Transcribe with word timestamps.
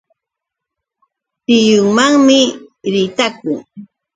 Tiyunmanmi 1.45 2.39
ritakun. 2.93 3.59